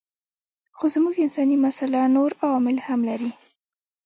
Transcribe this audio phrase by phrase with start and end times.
[0.77, 3.31] خو زموږ انساني مساله نور عوامل هم لري.